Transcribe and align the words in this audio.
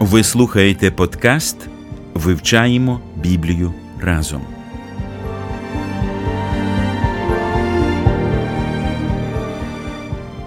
Ви 0.00 0.22
слухаєте 0.22 0.90
подкаст 0.90 1.56
Вивчаємо 2.14 3.00
Біблію 3.16 3.72
разом. 4.00 4.40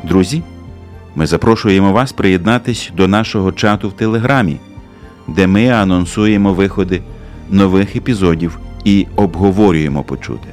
Друзі, 0.04 0.44
ми 1.16 1.28
запрошуємо 1.28 1.92
вас 1.92 2.12
приєднатись 2.12 2.92
до 2.98 3.08
нашого 3.08 3.52
чату 3.52 3.90
в 3.90 3.94
Телеграмі, 3.94 4.58
де 5.28 5.48
ми 5.48 5.68
анонсуємо 5.68 6.54
виходи 6.54 7.02
нових 7.50 7.96
епізодів 7.96 8.60
і 8.84 9.08
обговорюємо 9.16 10.04
почути. 10.04 10.48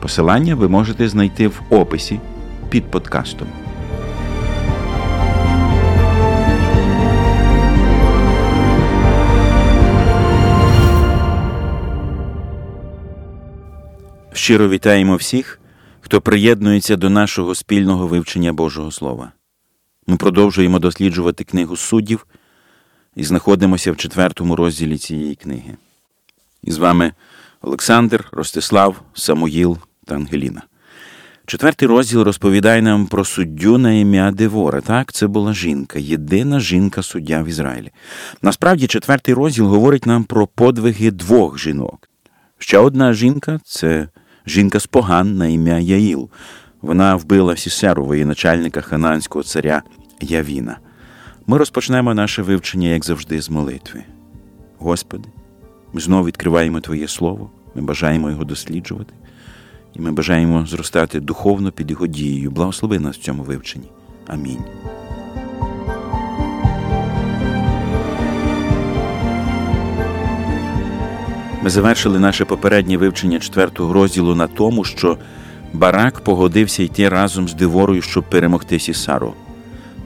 Посилання 0.00 0.54
ви 0.54 0.68
можете 0.68 1.08
знайти 1.08 1.48
в 1.48 1.62
описі 1.70 2.20
під 2.70 2.84
подкастом. 2.84 3.48
Щиро 14.44 14.68
вітаємо 14.68 15.16
всіх, 15.16 15.60
хто 16.00 16.20
приєднується 16.20 16.96
до 16.96 17.10
нашого 17.10 17.54
спільного 17.54 18.06
вивчення 18.06 18.52
Божого 18.52 18.90
Слова. 18.90 19.32
Ми 20.06 20.16
продовжуємо 20.16 20.78
досліджувати 20.78 21.44
книгу 21.44 21.76
суддів 21.76 22.26
і 23.16 23.24
знаходимося 23.24 23.92
в 23.92 23.96
четвертому 23.96 24.56
розділі 24.56 24.98
цієї 24.98 25.34
книги. 25.34 25.76
І 26.62 26.70
з 26.70 26.78
вами 26.78 27.12
Олександр, 27.62 28.28
Ростислав, 28.32 29.02
Самуїл 29.14 29.78
та 30.06 30.14
Ангеліна. 30.14 30.62
Четвертий 31.46 31.88
розділ 31.88 32.22
розповідає 32.22 32.82
нам 32.82 33.06
про 33.06 33.24
суддю 33.24 33.78
на 33.78 33.92
ім'я 33.92 34.30
Девора. 34.30 34.80
Так, 34.80 35.12
це 35.12 35.26
була 35.26 35.54
жінка, 35.54 35.98
єдина 35.98 36.60
жінка 36.60 37.02
суддя 37.02 37.42
в 37.42 37.46
Ізраїлі. 37.46 37.90
Насправді, 38.42 38.86
четвертий 38.86 39.34
розділ 39.34 39.66
говорить 39.66 40.06
нам 40.06 40.24
про 40.24 40.46
подвиги 40.46 41.10
двох 41.10 41.58
жінок. 41.58 42.08
Ще 42.58 42.78
одна 42.78 43.12
жінка 43.12 43.60
це 43.64 44.08
жінка 44.46 44.80
з 44.80 44.86
поган 44.86 45.36
на 45.36 45.46
ім'я 45.46 45.78
Яїл. 45.78 46.28
Вона 46.82 47.16
вбила 47.16 47.56
Сісеру, 47.56 48.04
воєначальника 48.04 48.80
хананського 48.80 49.42
царя 49.42 49.82
Явіна. 50.20 50.78
Ми 51.46 51.58
розпочнемо 51.58 52.14
наше 52.14 52.42
вивчення, 52.42 52.88
як 52.88 53.04
завжди, 53.04 53.42
з 53.42 53.50
молитви. 53.50 54.04
Господи, 54.78 55.28
ми 55.92 56.00
знову 56.00 56.26
відкриваємо 56.26 56.80
Твоє 56.80 57.08
Слово, 57.08 57.50
ми 57.74 57.82
бажаємо 57.82 58.30
його 58.30 58.44
досліджувати, 58.44 59.14
і 59.94 60.00
ми 60.00 60.12
бажаємо 60.12 60.66
зростати 60.66 61.20
духовно 61.20 61.72
під 61.72 61.90
його 61.90 62.06
дією. 62.06 62.50
Благослови 62.50 62.98
нас 62.98 63.16
в 63.16 63.20
цьому 63.20 63.42
вивченні. 63.42 63.88
Амінь. 64.26 64.64
Ми 71.64 71.70
завершили 71.70 72.18
наше 72.18 72.44
попереднє 72.44 72.96
вивчення 72.96 73.38
четвертого 73.38 73.92
розділу 73.92 74.34
на 74.34 74.46
тому, 74.46 74.84
що 74.84 75.18
Барак 75.72 76.20
погодився 76.20 76.82
йти 76.82 77.08
разом 77.08 77.48
з 77.48 77.54
Диворою, 77.54 78.02
щоб 78.02 78.24
перемогти 78.30 78.78
Сісару. 78.78 79.34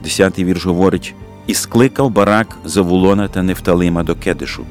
Десятий 0.03 0.45
вірш 0.45 0.65
говорить: 0.65 1.15
і 1.47 1.53
скликав 1.53 2.09
барак 2.09 2.57
Завулона 2.65 3.27
та 3.27 3.43
Нефталима 3.43 4.03
до 4.03 4.15
Кедишу, 4.15 4.65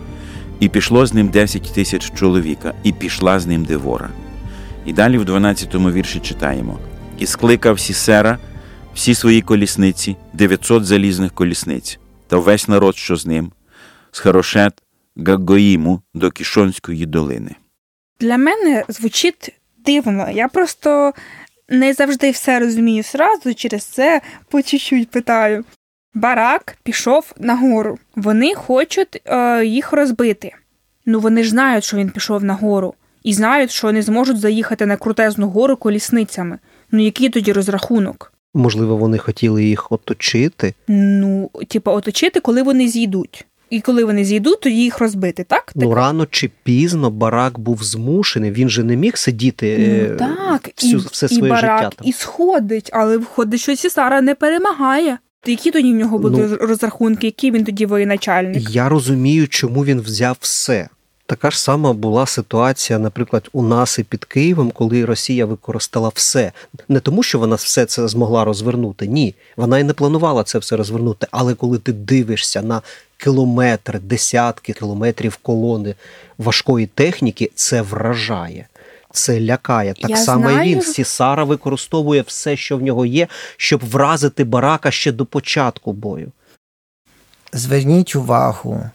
і 0.61 0.69
пішло 0.69 1.07
з 1.07 1.15
ним 1.15 1.29
десять 1.29 1.73
тисяч 1.75 2.13
чоловіка, 2.15 2.75
і 2.83 2.93
пішла 2.93 3.41
з 3.41 3.47
ним 3.47 3.65
Девора. 3.65 4.09
І 4.87 4.93
далі 4.93 5.19
в 5.19 5.25
12-му 5.25 5.91
вірші 5.91 6.21
читаємо: 6.21 6.79
І 7.19 7.27
скликав 7.27 7.81
Сісера 7.81 8.39
всі 8.95 9.15
свої 9.15 9.43
колісниці, 9.43 10.17
900 10.33 10.85
залізних 10.85 11.33
колісниць, 11.33 11.99
та 12.27 12.37
весь 12.37 12.69
народ, 12.69 12.97
що 12.97 13.17
з 13.17 13.27
ним, 13.27 13.53
з 14.13 14.19
Харошет, 14.19 14.83
Гагоїму 15.27 16.01
до 16.15 16.31
Кішонської 16.31 17.07
долини. 17.07 17.55
Для 18.21 18.39
мене 18.39 18.85
звучить 18.89 19.55
дивно. 19.87 20.31
Я 20.31 20.49
просто 20.49 21.13
не 21.69 21.93
завжди 21.93 22.31
все 22.31 22.59
розумію 22.59 23.03
зразу, 23.03 23.55
через 23.55 23.85
це 23.85 24.21
по 24.51 24.63
чуть-чуть 24.63 25.11
питаю. 25.11 25.65
Барак 26.15 26.79
пішов 26.83 27.33
нагору. 27.39 27.99
Вони 28.17 28.55
хочуть 28.55 29.23
е, 29.25 29.65
їх 29.65 29.93
розбити. 29.93 30.53
Ну 31.07 31.21
вони 31.21 31.43
ж 31.43 31.51
знають, 31.51 31.85
що 31.85 31.97
він 31.97 32.11
пішов 32.11 32.45
нагору, 32.45 32.95
і 33.23 33.35
знають, 33.35 33.71
що 33.71 33.93
не 33.93 34.03
зможуть 34.03 34.41
заїхати 34.41 34.87
на 34.87 34.97
крутезну 34.97 35.49
гору 35.49 35.77
колісницями. 35.77 36.59
Ну 36.91 37.05
який 37.05 37.29
тоді 37.29 37.53
розрахунок? 37.53 38.33
Можливо, 38.55 38.97
вони 38.97 39.19
хотіли 39.19 39.65
їх 39.65 39.93
оточити. 39.93 40.75
Ну, 40.89 41.51
типа, 41.69 41.93
оточити, 41.93 42.41
коли 42.41 42.63
вони 42.63 42.89
зійдуть. 42.89 43.47
І 43.71 43.81
коли 43.81 44.05
вони 44.05 44.25
зійдуть, 44.25 44.61
тоді 44.61 44.77
їх 44.77 44.99
розбити, 44.99 45.45
так? 45.45 45.73
Ну 45.75 45.95
рано 45.95 46.27
чи 46.31 46.51
пізно 46.63 47.11
барак 47.11 47.59
був 47.59 47.83
змушений. 47.83 48.51
Він 48.51 48.69
же 48.69 48.85
не 48.85 48.97
міг 48.97 49.17
сидіти 49.17 50.09
ну, 50.11 50.17
так. 50.17 50.71
всю, 50.77 50.99
і, 50.99 51.05
все 51.11 51.27
і 51.27 51.29
своє 51.29 51.53
барак, 51.53 51.83
життя. 51.83 51.93
Там. 51.97 52.09
І 52.09 52.13
сходить, 52.13 52.91
але 52.93 53.19
входить, 53.19 53.61
що 53.61 53.77
Сісара 53.77 54.21
не 54.21 54.35
перемагає. 54.35 55.19
Які 55.47 55.71
тоді 55.71 55.93
в 55.93 55.97
нього 55.97 56.19
були 56.19 56.49
Ну, 56.51 56.57
розрахунки, 56.67 57.27
який 57.27 57.51
він 57.51 57.65
тоді 57.65 57.87
воєначальник? 57.87 58.71
Я 58.71 58.89
розумію, 58.89 59.49
чому 59.49 59.85
він 59.85 60.01
взяв 60.01 60.37
все. 60.41 60.89
Така 61.29 61.51
ж 61.51 61.61
сама 61.61 61.93
була 61.93 62.27
ситуація, 62.27 62.99
наприклад, 62.99 63.49
у 63.53 63.63
нас 63.63 63.99
і 63.99 64.03
під 64.03 64.25
Києвом, 64.25 64.71
коли 64.71 65.05
Росія 65.05 65.47
використала 65.47 66.11
все. 66.15 66.53
Не 66.89 67.01
тому, 67.01 67.23
що 67.23 67.39
вона 67.39 67.57
все 67.57 67.87
це 67.87 68.09
змогла 68.09 68.45
розвернути. 68.45 69.07
Ні, 69.07 69.35
вона 69.57 69.79
і 69.79 69.85
не 69.85 69.93
планувала 69.93 70.45
це 70.45 70.59
все 70.59 70.77
розвернути. 70.77 71.27
Але 71.31 71.55
коли 71.55 71.79
ти 71.79 71.93
дивишся 71.93 72.63
на 72.63 72.83
кілометри, 73.17 73.99
десятки 73.99 74.73
кілометрів 74.73 75.37
колони 75.37 75.95
важкої 76.39 76.87
техніки, 76.87 77.51
це 77.55 77.83
вражає. 77.83 78.67
Це 79.13 79.41
лякає. 79.41 79.95
Так 79.95 80.11
Я 80.11 80.17
само 80.17 80.51
і 80.51 80.75
він. 80.75 80.83
Сісара 80.83 81.45
використовує 81.45 82.23
все, 82.23 82.57
що 82.57 82.77
в 82.77 82.83
нього 82.83 83.07
є, 83.07 83.29
щоб 83.57 83.89
вразити 83.89 84.45
Барака 84.45 84.91
ще 84.91 85.13
до 85.13 85.27
початку 85.27 85.93
бою. 85.93 86.33
Зверніть 87.53 88.17
увагу 88.17 88.91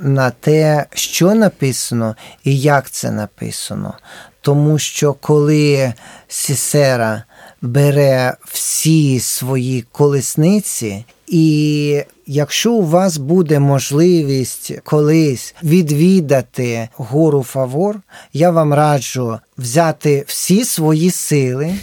на 0.00 0.30
те, 0.30 0.86
що 0.94 1.34
написано 1.34 2.16
і 2.44 2.60
як 2.60 2.90
це 2.90 3.10
написано. 3.10 3.94
Тому 4.40 4.78
що 4.78 5.12
коли 5.12 5.94
Сісера 6.28 7.22
бере 7.62 8.34
всі 8.52 9.20
свої 9.20 9.84
колесниці, 9.92 11.04
і 11.26 12.02
якщо 12.26 12.72
у 12.72 12.86
вас 12.86 13.16
буде 13.16 13.58
можливість 13.58 14.72
колись 14.84 15.54
відвідати 15.62 16.88
гору 16.96 17.42
Фавор, 17.42 18.00
я 18.32 18.50
вам 18.50 18.74
раджу 18.74 19.38
взяти 19.58 20.24
всі 20.26 20.64
свої 20.64 21.10
сили, 21.10 21.74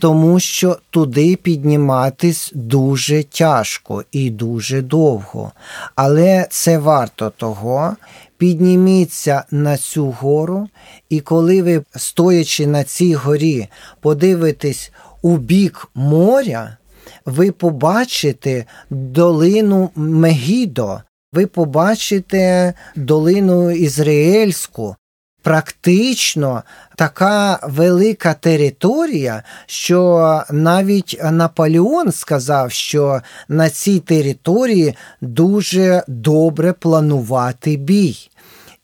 тому 0.00 0.40
що 0.40 0.78
туди 0.90 1.36
підніматись 1.36 2.52
дуже 2.54 3.22
тяжко 3.22 4.04
і 4.12 4.30
дуже 4.30 4.82
довго. 4.82 5.52
Але 5.94 6.46
це 6.50 6.78
варто 6.78 7.32
того. 7.36 7.96
Підніміться 8.36 9.44
на 9.50 9.76
цю 9.76 10.10
гору, 10.10 10.68
і 11.10 11.20
коли 11.20 11.62
ви, 11.62 11.82
стоячи 11.96 12.66
на 12.66 12.84
цій 12.84 13.14
горі, 13.14 13.68
подивитесь 14.00 14.92
у 15.22 15.36
бік 15.36 15.88
моря, 15.94 16.76
ви 17.24 17.52
побачите 17.52 18.64
долину 18.90 19.90
Мегідо, 19.94 21.00
ви 21.32 21.46
побачите 21.46 22.74
долину 22.96 23.70
Ізраїльську. 23.70 24.96
Практично 25.44 26.62
така 26.96 27.58
велика 27.62 28.34
територія, 28.34 29.42
що 29.66 30.42
навіть 30.50 31.20
Наполеон 31.30 32.12
сказав, 32.12 32.72
що 32.72 33.20
на 33.48 33.70
цій 33.70 34.00
території 34.00 34.94
дуже 35.20 36.04
добре 36.08 36.72
планувати 36.72 37.76
бій. 37.76 38.16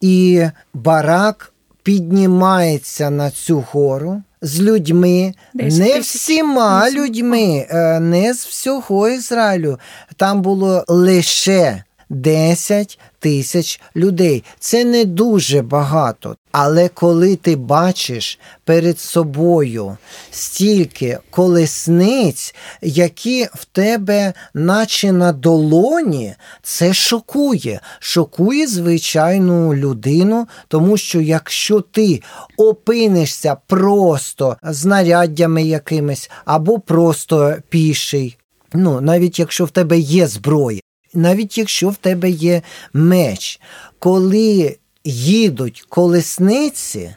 І 0.00 0.46
барак 0.74 1.52
піднімається 1.82 3.10
на 3.10 3.30
цю 3.30 3.64
гору 3.72 4.22
з 4.42 4.60
людьми, 4.60 5.34
не 5.54 6.00
всіма 6.00 6.90
людьми, 6.90 7.66
е, 7.70 8.00
не 8.00 8.34
з 8.34 8.46
всього 8.46 9.08
Ізраїлю. 9.08 9.78
Там 10.16 10.42
було 10.42 10.84
лише 10.88 11.84
10 12.10 12.98
тисяч 13.18 13.80
людей. 13.96 14.44
Це 14.58 14.84
не 14.84 15.04
дуже 15.04 15.62
багато. 15.62 16.36
Але 16.52 16.88
коли 16.88 17.36
ти 17.36 17.56
бачиш 17.56 18.38
перед 18.64 19.00
собою 19.00 19.96
стільки 20.30 21.18
колесниць, 21.30 22.54
які 22.82 23.48
в 23.54 23.64
тебе, 23.64 24.32
наче 24.54 25.12
на 25.12 25.32
долоні, 25.32 26.34
це 26.62 26.94
шокує. 26.94 27.80
Шокує 27.98 28.66
звичайну 28.66 29.74
людину, 29.74 30.48
тому 30.68 30.96
що 30.96 31.20
якщо 31.20 31.80
ти 31.80 32.22
опинишся 32.56 33.56
просто 33.66 34.56
знаряддями 34.62 35.62
якимись 35.62 36.30
або 36.44 36.78
просто 36.78 37.56
піший, 37.68 38.36
ну 38.72 39.00
навіть 39.00 39.38
якщо 39.38 39.64
в 39.64 39.70
тебе 39.70 39.98
є 39.98 40.26
зброя, 40.26 40.80
навіть 41.14 41.58
якщо 41.58 41.88
в 41.88 41.96
тебе 41.96 42.30
є 42.30 42.62
меч, 42.92 43.60
коли 43.98 44.76
їдуть 45.04 45.84
колесниці, 45.88 47.14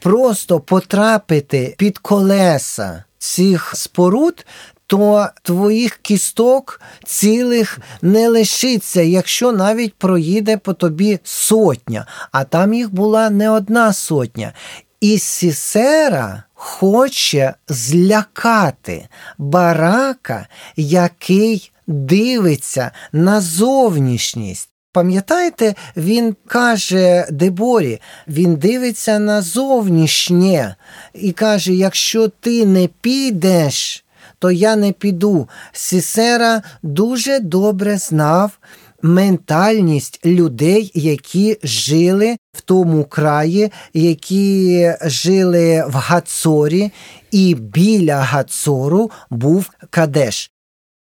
просто 0.00 0.60
потрапити 0.60 1.74
під 1.78 1.98
колеса 1.98 3.04
цих 3.18 3.72
споруд, 3.76 4.46
то 4.86 5.28
твоїх 5.42 5.96
кісток 5.96 6.80
цілих 7.04 7.78
не 8.02 8.28
лишиться, 8.28 9.02
якщо 9.02 9.52
навіть 9.52 9.94
проїде 9.94 10.56
по 10.56 10.72
тобі 10.74 11.20
сотня, 11.24 12.06
а 12.32 12.44
там 12.44 12.74
їх 12.74 12.94
була 12.94 13.30
не 13.30 13.50
одна 13.50 13.92
сотня. 13.92 14.52
І 15.00 15.18
Сісера 15.18 16.42
хоче 16.54 17.54
злякати 17.68 19.08
барака, 19.38 20.46
який 20.76 21.71
дивиться 21.86 22.90
на 23.12 23.40
зовнішність. 23.40 24.68
Пам'ятаєте, 24.92 25.74
він 25.96 26.36
каже 26.46 27.26
Деборі, 27.30 28.00
він 28.28 28.56
дивиться 28.56 29.18
на 29.18 29.42
зовнішнє 29.42 30.76
і 31.14 31.32
каже: 31.32 31.74
якщо 31.74 32.28
ти 32.28 32.66
не 32.66 32.88
підеш, 33.00 34.04
то 34.38 34.50
я 34.50 34.76
не 34.76 34.92
піду. 34.92 35.48
Сісера 35.72 36.62
дуже 36.82 37.40
добре 37.40 37.98
знав 37.98 38.58
ментальність 39.02 40.26
людей, 40.26 40.90
які 40.94 41.58
жили 41.62 42.36
в 42.52 42.60
тому 42.60 43.04
краї, 43.04 43.72
які 43.94 44.92
жили 45.02 45.84
в 45.88 45.94
Гацорі, 45.94 46.90
і 47.30 47.54
біля 47.54 48.20
Гацору 48.20 49.10
був 49.30 49.70
Кадеш. 49.90 50.51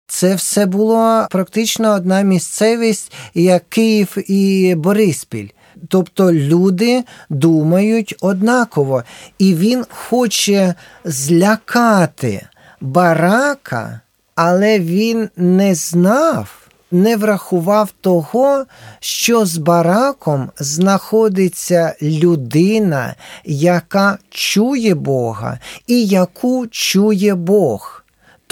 Це 0.07 0.35
все 0.35 0.67
було 0.67 1.27
практично 1.31 1.95
одна 1.95 2.23
місцевість, 2.23 3.13
як 3.35 3.69
Київ 3.69 4.17
і 4.31 4.75
Бориспіль. 4.75 5.49
Тобто 5.89 6.33
люди 6.33 7.05
думають 7.31 8.15
однаково, 8.21 9.05
і 9.39 9.55
він 9.55 9.85
хоче 9.91 10.75
злякати 11.05 12.47
барака, 12.81 14.01
але 14.35 14.79
він 14.79 15.29
не 15.37 15.75
знав, 15.75 16.69
не 16.91 17.17
врахував 17.17 17.91
того, 18.01 18.65
що 19.01 19.47
з 19.47 19.57
бараком 19.57 20.51
знаходиться 20.59 21.95
людина, 22.03 23.15
яка 23.45 24.19
чує 24.31 24.95
Бога 24.95 25.59
і 25.87 26.07
яку 26.07 26.67
чує 26.67 27.35
Бог. 27.35 28.02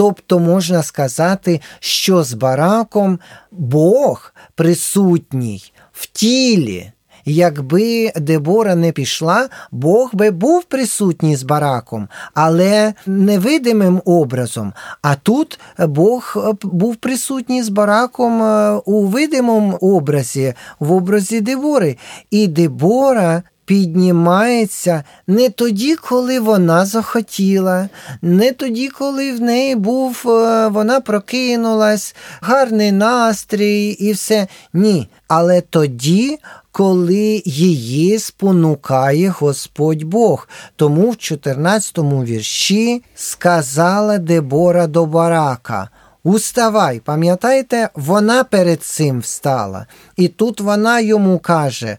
Тобто 0.00 0.38
можна 0.38 0.82
сказати, 0.82 1.60
що 1.80 2.24
з 2.24 2.32
бараком 2.32 3.18
Бог 3.50 4.32
присутній 4.54 5.72
в 5.92 6.06
тілі. 6.06 6.92
Якби 7.24 8.12
Дебора 8.16 8.74
не 8.74 8.92
пішла, 8.92 9.48
Бог 9.70 10.10
би 10.12 10.30
був 10.30 10.64
присутній 10.64 11.36
з 11.36 11.42
бараком, 11.42 12.08
але 12.34 12.94
невидимим 13.06 14.02
образом. 14.04 14.72
А 15.02 15.14
тут 15.14 15.60
Бог 15.78 16.36
був 16.62 16.96
присутній 16.96 17.62
з 17.62 17.68
бараком 17.68 18.42
е, 18.42 18.72
у 18.84 19.06
видимому 19.06 19.76
образі, 19.76 20.54
в 20.78 20.92
образі 20.92 21.40
Дебори. 21.40 21.96
І 22.30 22.46
Дебора 22.46 23.42
піднімається 23.70 25.04
не 25.26 25.48
тоді, 25.48 25.96
коли 25.96 26.40
вона 26.40 26.86
захотіла, 26.86 27.88
не 28.22 28.52
тоді, 28.52 28.88
коли 28.88 29.32
в 29.32 29.40
неї 29.40 29.76
був, 29.76 30.22
е, 30.26 30.68
вона 30.68 31.00
прокинулась, 31.00 32.14
гарний 32.40 32.92
настрій 32.92 33.88
і 33.88 34.12
все. 34.12 34.46
Ні. 34.72 35.08
Але 35.28 35.60
тоді, 35.60 36.38
коли 36.72 37.42
її 37.44 38.18
спонукає 38.18 39.28
Господь 39.28 40.02
Бог. 40.02 40.48
Тому 40.76 41.10
в 41.10 41.16
14 41.16 41.98
вірші 42.24 43.02
сказала 43.14 44.18
Дебора 44.18 44.86
до 44.86 45.06
барака. 45.06 45.88
Уставай, 46.24 47.00
пам'ятаєте, 47.00 47.88
вона 47.94 48.44
перед 48.44 48.82
цим 48.82 49.20
встала. 49.20 49.86
І 50.16 50.28
тут 50.28 50.60
вона 50.60 51.00
йому 51.00 51.38
каже. 51.38 51.98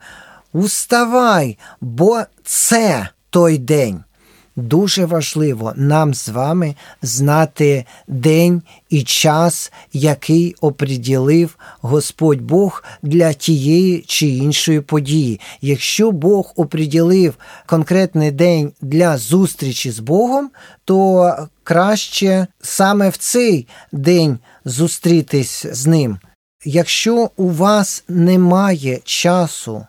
Уставай, 0.53 1.57
бо 1.81 2.21
це 2.43 3.09
той 3.29 3.57
день. 3.57 4.03
Дуже 4.55 5.05
важливо 5.05 5.73
нам 5.75 6.13
з 6.13 6.29
вами 6.29 6.75
знати 7.01 7.85
день 8.07 8.61
і 8.89 9.03
час, 9.03 9.71
який 9.93 10.55
оприділив 10.61 11.57
Господь 11.81 12.41
Бог 12.41 12.83
для 13.01 13.33
тієї 13.33 14.03
чи 14.07 14.27
іншої 14.27 14.81
події. 14.81 15.39
Якщо 15.61 16.11
Бог 16.11 16.53
оприділив 16.55 17.33
конкретний 17.65 18.31
день 18.31 18.71
для 18.81 19.17
зустрічі 19.17 19.91
з 19.91 19.99
Богом, 19.99 20.51
то 20.85 21.35
краще 21.63 22.47
саме 22.61 23.09
в 23.09 23.17
цей 23.17 23.67
день 23.91 24.39
зустрітись 24.65 25.65
з 25.71 25.87
ним. 25.87 26.19
Якщо 26.65 27.29
у 27.37 27.49
вас 27.49 28.03
немає 28.07 28.99
часу, 29.03 29.85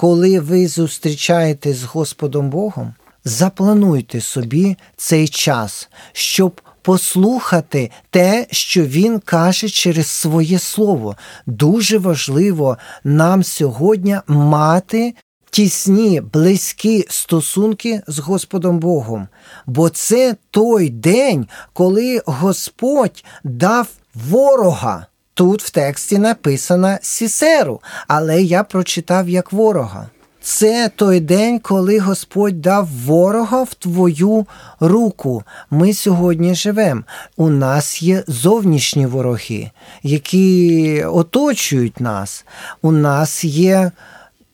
коли 0.00 0.40
ви 0.40 0.68
зустрічаєтесь 0.68 1.76
з 1.76 1.84
Господом 1.84 2.50
Богом, 2.50 2.94
заплануйте 3.24 4.20
собі 4.20 4.76
цей 4.96 5.28
час, 5.28 5.88
щоб 6.12 6.60
послухати 6.82 7.90
те, 8.10 8.46
що 8.50 8.82
Він 8.82 9.18
каже 9.18 9.68
через 9.68 10.06
своє 10.06 10.58
слово. 10.58 11.16
Дуже 11.46 11.98
важливо 11.98 12.78
нам 13.04 13.44
сьогодні 13.44 14.16
мати. 14.26 15.14
Тісні, 15.50 16.20
близькі 16.20 17.06
стосунки 17.08 18.02
з 18.06 18.18
Господом 18.18 18.78
Богом, 18.78 19.28
бо 19.66 19.88
це 19.88 20.36
той 20.50 20.88
день, 20.88 21.46
коли 21.72 22.22
Господь 22.26 23.24
дав 23.44 23.88
ворога. 24.14 25.06
Тут 25.40 25.62
в 25.62 25.70
тексті 25.70 26.18
написано 26.18 26.98
Сісеру, 27.02 27.80
але 28.08 28.42
я 28.42 28.64
прочитав 28.64 29.28
як 29.28 29.52
ворога. 29.52 30.10
Це 30.42 30.90
той 30.96 31.20
день, 31.20 31.58
коли 31.58 31.98
Господь 31.98 32.60
дав 32.60 32.88
ворога 33.06 33.62
в 33.62 33.74
твою 33.74 34.46
руку. 34.80 35.42
Ми 35.70 35.94
сьогодні 35.94 36.54
живемо. 36.54 37.02
У 37.36 37.50
нас 37.50 38.02
є 38.02 38.24
зовнішні 38.26 39.06
вороги, 39.06 39.70
які 40.02 41.04
оточують 41.04 42.00
нас. 42.00 42.44
У 42.82 42.92
нас 42.92 43.44
є 43.44 43.90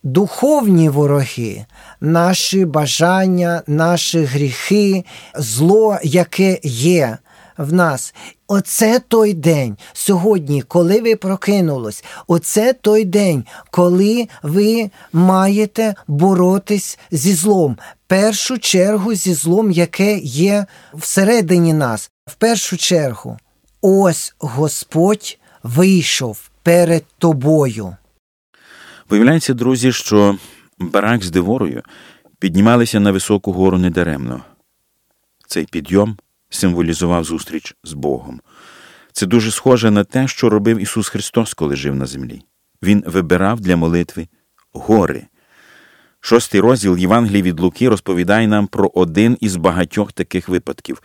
духовні 0.02 0.88
вороги, 0.88 1.64
наші 2.00 2.64
бажання, 2.64 3.62
наші 3.66 4.24
гріхи, 4.24 5.04
зло, 5.34 5.98
яке 6.02 6.58
є 6.62 7.18
в 7.58 7.72
нас. 7.72 8.14
Оце 8.48 9.00
той 9.08 9.34
день 9.34 9.76
сьогодні, 9.92 10.62
коли 10.62 11.00
ви 11.00 11.16
прокинулись, 11.16 12.04
оце 12.26 12.72
той 12.72 13.04
день, 13.04 13.44
коли 13.70 14.28
ви 14.42 14.90
маєте 15.12 15.94
боротись 16.06 16.98
зі 17.10 17.34
злом. 17.34 17.76
Першу 18.06 18.58
чергу 18.58 19.14
зі 19.14 19.34
злом, 19.34 19.70
яке 19.70 20.18
є 20.18 20.66
всередині 20.94 21.72
нас. 21.72 22.10
В 22.26 22.34
першу 22.34 22.76
чергу, 22.76 23.38
ось 23.80 24.34
Господь 24.38 25.38
вийшов 25.62 26.50
перед 26.62 27.04
тобою. 27.18 27.96
Виявляється, 29.10 29.54
друзі, 29.54 29.92
що 29.92 30.38
барак 30.78 31.24
з 31.24 31.30
Деворою 31.30 31.82
піднімалися 32.38 33.00
на 33.00 33.12
високу 33.12 33.52
гору 33.52 33.78
недаремно. 33.78 34.42
Цей 35.48 35.64
підйом 35.64 36.16
символізував 36.50 37.24
зустріч 37.24 37.76
з 37.84 37.92
Богом. 37.92 38.40
Це 39.12 39.26
дуже 39.26 39.50
схоже 39.50 39.90
на 39.90 40.04
те, 40.04 40.28
що 40.28 40.48
робив 40.48 40.78
Ісус 40.78 41.08
Христос, 41.08 41.54
коли 41.54 41.76
жив 41.76 41.94
на 41.94 42.06
землі. 42.06 42.42
Він 42.82 43.04
вибирав 43.06 43.60
для 43.60 43.76
молитви 43.76 44.28
гори. 44.72 45.26
Шостий 46.20 46.60
розділ 46.60 46.98
Євангелії 46.98 47.42
від 47.42 47.60
Луки 47.60 47.88
розповідає 47.88 48.48
нам 48.48 48.66
про 48.66 48.90
один 48.94 49.36
із 49.40 49.56
багатьох 49.56 50.12
таких 50.12 50.48
випадків. 50.48 51.02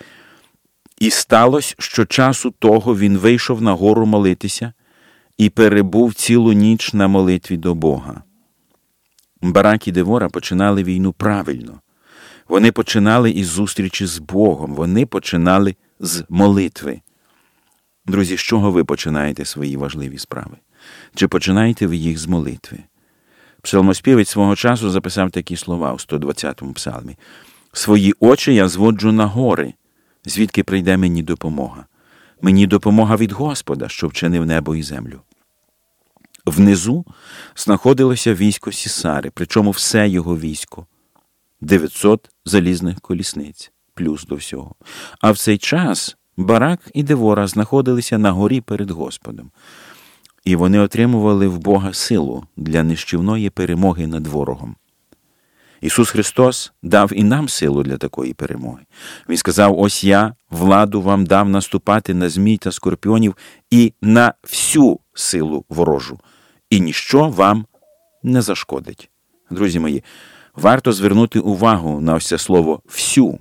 І 0.99 1.09
сталося, 1.09 1.75
що 1.79 2.05
часу 2.05 2.51
того 2.59 2.97
він 2.97 3.17
вийшов 3.17 3.61
на 3.61 3.73
гору 3.73 4.05
молитися 4.05 4.73
і 5.37 5.49
перебув 5.49 6.13
цілу 6.13 6.53
ніч 6.53 6.93
на 6.93 7.07
молитві 7.07 7.57
до 7.57 7.75
Бога. 7.75 8.23
Барак 9.41 9.87
і 9.87 9.91
Девора 9.91 10.29
починали 10.29 10.83
війну 10.83 11.13
правильно. 11.13 11.81
Вони 12.51 12.71
починали 12.71 13.31
із 13.31 13.47
зустрічі 13.47 14.05
з 14.05 14.17
Богом, 14.17 14.75
вони 14.75 15.05
починали 15.05 15.75
з 15.99 16.23
молитви. 16.29 17.01
Друзі, 18.05 18.37
з 18.37 18.39
чого 18.39 18.71
ви 18.71 18.83
починаєте 18.83 19.45
свої 19.45 19.77
важливі 19.77 20.17
справи? 20.17 20.57
Чи 21.15 21.27
починаєте 21.27 21.87
ви 21.87 21.97
їх 21.97 22.17
з 22.17 22.27
молитви? 22.27 22.77
Псалмоспівець 23.61 24.29
свого 24.29 24.55
часу 24.55 24.89
записав 24.89 25.31
такі 25.31 25.55
слова 25.55 25.93
у 25.93 25.95
120-му 25.95 26.73
псалмі: 26.73 27.17
Свої 27.73 28.13
очі 28.19 28.55
я 28.55 28.67
зводжу 28.67 29.11
на 29.11 29.25
гори, 29.25 29.73
звідки 30.25 30.63
прийде 30.63 30.97
мені 30.97 31.23
допомога. 31.23 31.85
Мені 32.41 32.67
допомога 32.67 33.15
від 33.15 33.31
Господа, 33.31 33.89
що 33.89 34.07
вчинив 34.07 34.45
небо 34.45 34.75
і 34.75 34.83
землю. 34.83 35.21
Внизу 36.45 37.05
знаходилося 37.55 38.33
військо 38.33 38.71
Сісари, 38.71 39.31
причому 39.33 39.71
все 39.71 40.09
його 40.09 40.37
військо 40.37 40.85
900 41.61 42.29
залізних 42.45 43.01
колісниць, 43.01 43.71
плюс 43.93 44.25
до 44.25 44.35
всього. 44.35 44.75
А 45.21 45.31
в 45.31 45.37
цей 45.37 45.57
час 45.57 46.17
Барак 46.37 46.79
і 46.93 47.03
Девора 47.03 47.47
знаходилися 47.47 48.17
на 48.17 48.31
горі 48.31 48.61
перед 48.61 48.91
Господом, 48.91 49.51
і 50.43 50.55
вони 50.55 50.79
отримували 50.79 51.47
в 51.47 51.57
Бога 51.57 51.93
силу 51.93 52.43
для 52.57 52.83
нищівної 52.83 53.49
перемоги 53.49 54.07
над 54.07 54.27
ворогом. 54.27 54.75
Ісус 55.81 56.09
Христос 56.09 56.73
дав 56.83 57.11
і 57.13 57.23
нам 57.23 57.49
силу 57.49 57.83
для 57.83 57.97
такої 57.97 58.33
перемоги. 58.33 58.81
Він 59.29 59.37
сказав: 59.37 59.79
Ось 59.79 60.03
я 60.03 60.35
владу 60.49 61.01
вам 61.01 61.25
дав 61.25 61.49
наступати 61.49 62.13
на 62.13 62.29
змій 62.29 62.57
та 62.57 62.71
скорпіонів 62.71 63.35
і 63.69 63.93
на 64.01 64.33
всю 64.43 64.99
силу 65.13 65.65
ворожу, 65.69 66.19
і 66.69 66.81
ніщо 66.81 67.29
вам 67.29 67.65
не 68.23 68.41
зашкодить. 68.41 69.09
Друзі 69.51 69.79
мої, 69.79 70.03
варто 70.55 70.93
звернути 70.93 71.39
увагу 71.39 72.01
на 72.01 72.15
ось 72.15 72.27
це 72.27 72.37
слово 72.37 72.81
всю. 72.85 73.39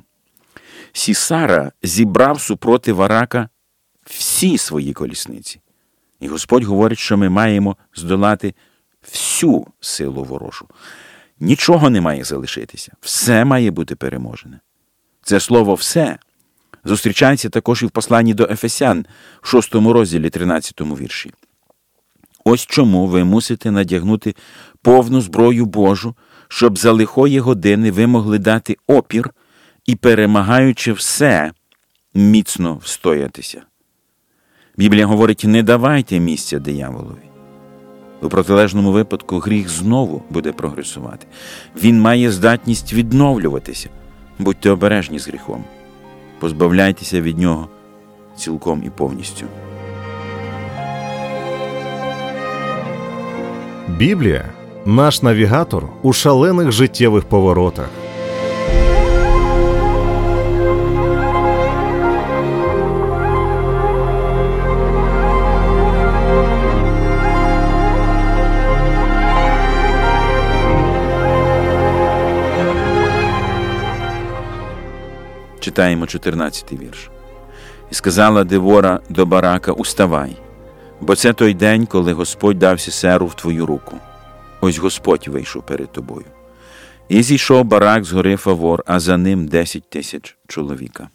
Сісара 0.92 1.72
зібрав 1.82 2.40
супроти 2.40 2.92
варака 2.92 3.48
всі 4.04 4.58
свої 4.58 4.92
колісниці. 4.92 5.60
І 6.20 6.28
Господь 6.28 6.64
говорить, 6.64 6.98
що 6.98 7.16
ми 7.16 7.28
маємо 7.28 7.76
здолати 7.94 8.54
всю 9.02 9.66
силу 9.80 10.24
ворожу. 10.24 10.66
Нічого 11.40 11.90
не 11.90 12.00
має 12.00 12.24
залишитися, 12.24 12.92
все 13.00 13.44
має 13.44 13.70
бути 13.70 13.96
переможене. 13.96 14.60
Це 15.22 15.40
слово 15.40 15.74
все 15.74 16.18
зустрічається 16.84 17.48
також 17.48 17.82
і 17.82 17.86
в 17.86 17.90
посланні 17.90 18.34
до 18.34 18.48
Ефесян 18.50 19.06
в 19.42 19.48
6 19.48 19.74
розділі 19.74 20.30
13 20.30 20.80
вірші. 20.80 21.32
Ось 22.44 22.66
чому 22.66 23.06
ви 23.06 23.24
мусите 23.24 23.70
надягнути 23.70 24.34
повну 24.82 25.20
зброю 25.20 25.66
Божу, 25.66 26.14
щоб 26.52 26.78
за 26.78 26.92
лихої 26.92 27.40
години 27.40 27.90
ви 27.90 28.07
могли 28.07 28.38
дати 28.38 28.76
опір 28.87 29.30
і, 29.87 29.97
перемагаючи 29.97 30.92
все, 30.92 31.52
міцно 32.14 32.80
встоятися. 32.83 33.62
Біблія 34.76 35.07
говорить: 35.07 35.45
не 35.45 35.62
давайте 35.62 36.21
місця 36.21 36.59
дияволові. 36.59 37.30
У 38.23 38.28
протилежному 38.28 38.92
випадку 38.92 39.38
гріх 39.38 39.69
знову 39.69 40.23
буде 40.30 40.52
прогресувати. 40.52 41.26
Він 41.76 42.00
має 42.00 42.33
здатність 42.33 42.92
відновлюватися. 42.92 43.88
Будьте 44.38 44.71
обережні 44.71 45.19
з 45.19 45.28
гріхом, 45.28 45.64
позбавляйтеся 46.38 47.21
від 47.21 47.38
нього 47.38 47.69
цілком 48.37 48.83
і 48.87 48.90
повністю. 48.90 49.47
Біблія 53.88 54.59
наш 54.84 55.22
навігатор 55.22 55.88
у 56.02 56.12
шалених 56.12 56.72
життєвих 56.72 57.25
поворотах. 57.25 57.88
Читаємо 75.60 76.06
14 76.06 76.72
вірш. 76.72 77.10
І 77.90 77.94
сказала 77.94 78.44
Девора 78.44 79.00
до 79.08 79.26
Барака: 79.26 79.72
Уставай, 79.72 80.37
бо 81.00 81.16
це 81.16 81.32
той 81.32 81.54
день, 81.54 81.87
коли 81.87 82.12
Господь 82.12 82.58
дав 82.58 82.80
Сісеру 82.80 83.26
в 83.26 83.34
твою 83.34 83.66
руку. 83.66 83.96
Ось 84.60 84.78
Господь 84.78 85.28
вийшов 85.28 85.66
перед 85.66 85.92
тобою. 85.92 86.26
І 87.08 87.22
зійшов 87.22 87.64
Барак 87.64 88.04
з 88.04 88.12
гори 88.12 88.36
Фавор, 88.36 88.82
а 88.86 89.00
за 89.00 89.16
ним 89.16 89.46
10 89.46 89.90
тисяч 89.90 90.36
чоловіка. 90.48 91.08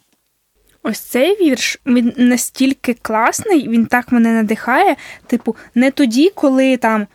Ось 0.84 1.00
цей 1.00 1.42
вірш 1.42 1.80
він 1.86 2.14
настільки 2.18 2.94
класний, 2.94 3.70
він 3.70 3.86
так 3.86 4.12
мене 4.12 4.34
надихає. 4.34 4.96
Типу, 5.28 5.56
не 5.76 5.92
тоді, 5.92 6.32
коли 6.36 6.78
там 6.78 7.08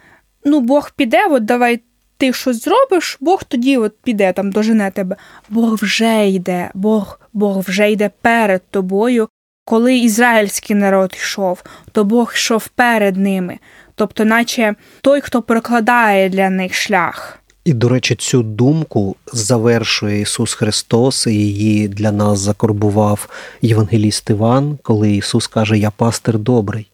ну 0.44 0.60
Бог 0.60 0.90
піде, 0.96 1.26
от 1.26 1.44
давай 1.44 1.80
ти 2.16 2.32
щось 2.32 2.64
зробиш, 2.64 3.18
Бог 3.20 3.44
тоді 3.44 3.76
от 3.76 3.94
піде 4.02 4.32
там 4.32 4.52
дожене 4.52 4.90
тебе. 4.90 5.16
Бог 5.48 5.74
вже 5.74 6.28
йде, 6.28 6.70
Бог, 6.74 7.20
Бог 7.32 7.58
вже 7.58 7.92
йде 7.92 8.10
перед 8.20 8.62
тобою. 8.70 9.28
Коли 9.64 9.98
ізраїльський 9.98 10.76
народ 10.76 11.14
йшов, 11.16 11.62
то 11.92 12.04
Бог 12.04 12.32
йшов 12.34 12.68
перед 12.68 13.16
ними, 13.16 13.58
тобто, 14.00 14.24
наче 14.24 14.74
той, 15.02 15.20
хто 15.20 15.42
прокладає 15.42 16.28
для 16.28 16.50
них 16.50 16.74
шлях. 16.74 17.38
І, 17.64 17.72
до 17.72 17.88
речі, 17.88 18.14
цю 18.14 18.42
думку 18.42 19.16
завершує 19.32 20.20
Ісус 20.20 20.54
Христос, 20.54 21.26
і 21.26 21.32
її 21.32 21.88
для 21.88 22.12
нас 22.12 22.38
закорбував 22.38 23.28
Євангеліст 23.62 24.30
Іван, 24.30 24.78
коли 24.82 25.12
Ісус 25.12 25.46
каже: 25.46 25.78
Я 25.78 25.90
пастир 25.90 26.38
добрий. 26.38 26.86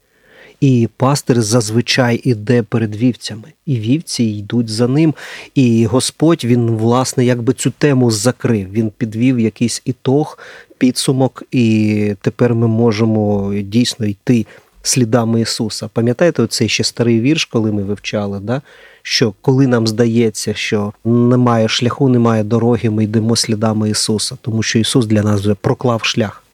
І 0.60 0.88
пастир 0.96 1.42
зазвичай 1.42 2.20
іде 2.24 2.62
перед 2.62 2.96
вівцями, 2.96 3.52
і 3.66 3.76
вівці 3.76 4.24
йдуть 4.24 4.68
за 4.68 4.88
ним. 4.88 5.14
І 5.54 5.86
Господь 5.86 6.44
він, 6.44 6.70
власне, 6.70 7.24
якби 7.24 7.52
цю 7.52 7.70
тему 7.70 8.10
закрив. 8.10 8.72
Він 8.72 8.90
підвів 8.98 9.40
якийсь 9.40 9.82
ітог, 9.84 10.38
підсумок, 10.78 11.42
і 11.50 12.14
тепер 12.20 12.54
ми 12.54 12.66
можемо 12.66 13.54
дійсно 13.62 14.06
йти 14.06 14.46
слідами 14.86 15.40
Ісуса. 15.40 15.88
Пам'ятаєте, 15.92 16.46
цей 16.46 16.68
ще 16.68 16.84
старий 16.84 17.20
вірш, 17.20 17.44
коли 17.44 17.72
ми 17.72 17.82
вивчали, 17.82 18.40
да? 18.40 18.62
що 19.02 19.34
коли 19.40 19.66
нам 19.66 19.86
здається, 19.86 20.54
що 20.54 20.92
немає 21.04 21.68
шляху, 21.68 22.08
немає 22.08 22.44
дороги, 22.44 22.90
ми 22.90 23.04
йдемо 23.04 23.36
слідами 23.36 23.90
Ісуса, 23.90 24.36
тому 24.42 24.62
що 24.62 24.78
Ісус 24.78 25.06
для 25.06 25.22
нас 25.22 25.40
вже 25.40 25.54
проклав 25.54 26.04
шлях. 26.04 26.44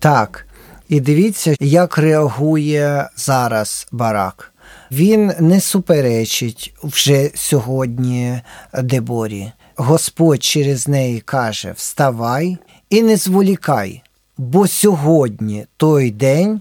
Так. 0.00 0.46
І 0.88 1.00
дивіться, 1.00 1.54
як 1.60 1.98
реагує 1.98 3.08
зараз 3.16 3.88
барак. 3.92 4.52
Він 4.90 5.32
не 5.40 5.60
суперечить 5.60 6.74
вже 6.82 7.30
сьогодні 7.34 8.40
Деборі. 8.82 9.52
Господь 9.76 10.42
через 10.42 10.88
неї 10.88 11.20
каже: 11.20 11.72
Вставай 11.76 12.58
і 12.90 13.02
не 13.02 13.16
зволікай, 13.16 14.02
бо 14.38 14.66
сьогодні 14.66 15.66
той 15.76 16.10
день, 16.10 16.60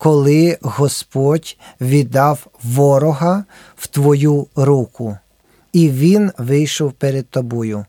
коли 0.00 0.58
Господь 0.62 1.56
віддав 1.80 2.46
ворога 2.62 3.44
в 3.76 3.86
твою 3.86 4.46
руку, 4.56 5.18
і 5.72 5.88
він 5.88 6.32
вийшов 6.38 6.92
перед 6.92 7.28
тобою. 7.28 7.84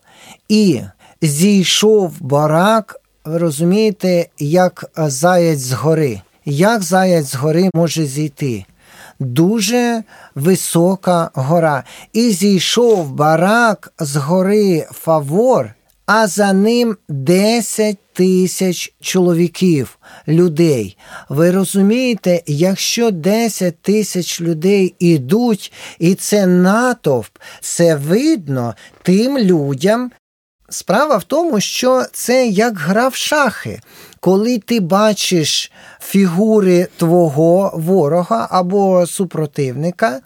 І 0.49 0.81
зійшов 1.21 2.13
барак 2.19 3.01
розумієте, 3.23 4.27
як 4.39 4.91
заяць 4.97 5.59
з 5.59 5.71
гори. 5.71 6.21
Як 6.45 6.83
заяць 6.83 7.25
з 7.25 7.35
гори 7.35 7.69
може 7.73 8.05
зійти? 8.05 8.65
Дуже 9.19 10.03
висока 10.35 11.31
гора. 11.33 11.83
І 12.13 12.31
зійшов 12.31 13.11
Барак 13.11 13.93
з 13.99 14.15
гори 14.15 14.87
Фавор, 14.91 15.73
а 16.05 16.27
за 16.27 16.53
ним 16.53 16.97
10 17.09 17.97
тисяч 18.13 18.93
чоловіків, 19.01 19.97
людей. 20.27 20.97
Ви 21.29 21.51
розумієте, 21.51 22.41
якщо 22.45 23.11
10 23.11 23.81
тисяч 23.81 24.41
людей 24.41 24.95
ідуть, 24.99 25.73
і 25.99 26.15
це 26.15 26.47
натовп, 26.47 27.37
це 27.61 27.95
видно 27.95 28.75
тим 29.03 29.37
людям, 29.37 30.11
Справа 30.71 31.17
в 31.17 31.23
тому, 31.23 31.59
що 31.59 32.03
це 32.13 32.47
як 32.47 32.77
гра 32.77 33.07
в 33.07 33.15
шахи. 33.15 33.81
Коли 34.19 34.57
ти 34.57 34.79
бачиш 34.79 35.71
фігури 35.99 36.87
твого 36.97 37.71
ворога 37.75 38.47
або 38.51 39.07
супротивника, 39.07 40.19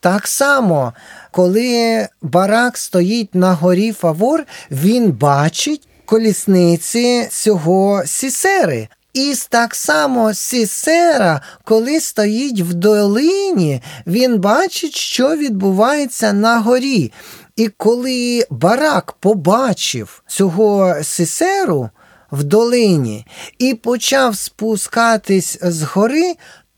так 0.00 0.26
само, 0.26 0.92
коли 1.30 2.08
Барак 2.22 2.78
стоїть 2.78 3.34
на 3.34 3.52
горі 3.52 3.92
Фавор, 3.92 4.44
він 4.70 5.12
бачить 5.12 5.88
колісниці 6.06 7.28
цього 7.30 8.02
Сісери. 8.06 8.88
І 9.14 9.34
так 9.48 9.74
само 9.74 10.34
Сісера, 10.34 11.40
коли 11.64 12.00
стоїть 12.00 12.60
в 12.60 12.74
долині, 12.74 13.82
він 14.06 14.38
бачить, 14.38 14.96
що 14.96 15.36
відбувається 15.36 16.32
на 16.32 16.60
горі. 16.60 17.12
І 17.56 17.68
коли 17.68 18.46
Барак 18.50 19.12
побачив 19.12 20.22
цього 20.26 20.94
Сісеру 21.02 21.90
в 22.32 22.44
долині 22.44 23.26
і 23.58 23.74
почав 23.74 24.36
спускатись 24.36 25.58
з 25.62 25.82
гори, 25.82 26.34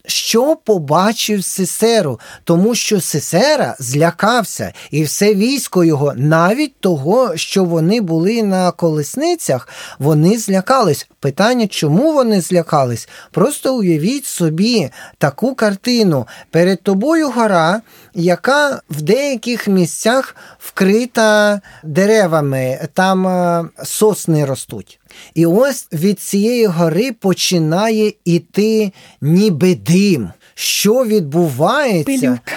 що 0.06 0.56
побачив 0.64 1.44
Сесеру, 1.44 2.20
тому 2.44 2.74
що 2.74 3.00
Сесера 3.00 3.76
злякався, 3.78 4.72
і 4.90 5.02
все 5.02 5.34
військо 5.34 5.84
його, 5.84 6.12
навіть 6.16 6.80
того, 6.80 7.36
що 7.36 7.64
вони 7.64 8.00
були 8.00 8.42
на 8.42 8.70
колесницях, 8.70 9.68
вони 9.98 10.38
злякались. 10.38 11.08
Питання, 11.20 11.66
чому 11.66 12.12
вони 12.12 12.40
злякались? 12.40 13.08
Просто 13.30 13.76
уявіть 13.76 14.24
собі 14.24 14.90
таку 15.18 15.54
картину. 15.54 16.26
Перед 16.50 16.82
тобою 16.82 17.30
гора, 17.30 17.80
яка 18.14 18.80
в 18.90 19.02
деяких 19.02 19.68
місцях 19.68 20.36
вкрита 20.58 21.60
деревами, 21.82 22.88
там 22.92 23.26
е, 23.26 23.64
сосни 23.84 24.44
ростуть. 24.44 25.00
І 25.34 25.46
ось 25.46 25.88
від 25.92 26.20
цієї 26.20 26.66
гори 26.66 27.12
починає 27.12 28.12
іти 28.24 28.92
ніби 29.20 29.74
дим. 29.74 30.30
Що 30.54 31.04
відбувається? 31.04 32.20
Пилюка. 32.20 32.52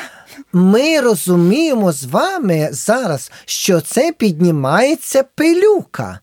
Ми 0.53 1.01
розуміємо 1.01 1.91
з 1.91 2.03
вами 2.05 2.69
зараз, 2.71 3.31
що 3.45 3.81
це 3.81 4.11
піднімається 4.11 5.23
пилюка. 5.35 6.19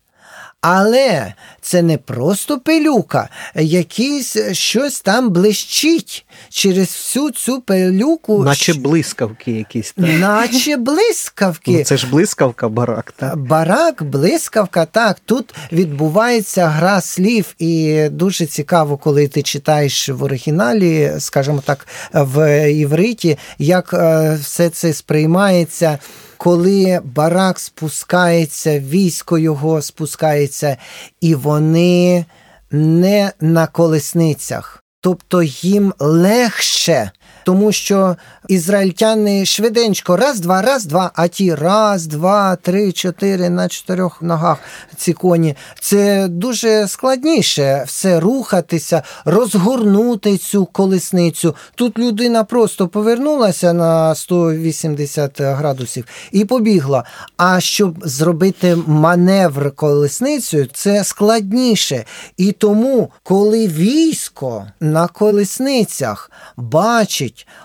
Але 0.61 1.33
це 1.61 1.81
не 1.81 1.97
просто 1.97 2.59
пилюка, 2.59 3.29
якийсь 3.55 4.37
щось 4.51 5.01
там 5.01 5.29
блищить 5.29 6.25
через 6.49 6.87
всю 6.87 7.31
цю 7.31 7.61
пилюку, 7.61 8.43
Наче 8.43 8.73
блискавки 8.73 9.51
якісь. 9.51 9.93
так. 9.97 10.05
наче 10.19 10.77
блискавки. 10.77 11.71
Ну, 11.71 11.83
це 11.83 11.97
ж 11.97 12.07
блискавка 12.07 12.69
барак. 12.69 13.11
Так? 13.11 13.37
Барак, 13.37 14.03
блискавка, 14.03 14.85
так. 14.85 15.17
Тут 15.25 15.55
відбувається 15.71 16.67
гра 16.67 17.01
слів, 17.01 17.55
і 17.59 18.03
дуже 18.11 18.45
цікаво, 18.45 18.97
коли 18.97 19.27
ти 19.27 19.41
читаєш 19.41 20.09
в 20.09 20.23
оригіналі, 20.23 21.11
скажімо 21.19 21.63
так, 21.65 21.87
в 22.13 22.63
івриті, 22.71 23.37
як 23.59 23.93
е, 23.93 24.37
все 24.41 24.69
це 24.69 24.93
сприймається. 24.93 25.99
Коли 26.37 27.01
барак 27.03 27.59
спускається, 27.59 28.79
військо 28.79 29.37
його 29.37 29.81
спускається, 29.81 30.77
і 31.21 31.35
вони 31.35 32.25
не 32.71 33.31
на 33.41 33.67
колесницях. 33.67 34.83
Тобто 35.01 35.43
їм 35.43 35.93
легше, 35.99 37.11
тому 37.47 37.71
що 37.71 38.15
ізраїльтяни 38.47 39.45
швиденько, 39.45 40.17
раз, 40.17 40.39
два, 40.39 40.61
раз, 40.61 40.85
два, 40.85 41.11
а 41.15 41.27
ті 41.27 41.55
раз, 41.55 42.07
два, 42.07 42.55
три, 42.55 42.91
чотири 42.91 43.49
на 43.49 43.67
чотирьох 43.67 44.21
ногах 44.21 44.57
ці 44.97 45.13
коні. 45.13 45.55
Це 45.79 46.27
дуже 46.27 46.87
складніше 46.87 47.83
все 47.87 48.19
рухатися, 48.19 49.03
розгорнути 49.25 50.37
цю 50.37 50.65
колесницю. 50.65 51.55
Тут 51.75 51.99
людина 51.99 52.43
просто 52.43 52.87
повернулася 52.87 53.73
на 53.73 54.15
180 54.15 55.41
градусів 55.41 56.05
і 56.31 56.45
побігла. 56.45 57.03
А 57.37 57.59
щоб 57.59 57.95
зробити 58.01 58.77
маневр 58.87 59.71
колесницею, 59.71 60.67
це 60.73 61.03
складніше. 61.03 62.05
І 62.37 62.51
тому, 62.51 63.11
коли 63.23 63.67
військо 63.67 64.67
на 64.79 65.07
колесницях 65.07 66.31
бачить 66.57 67.16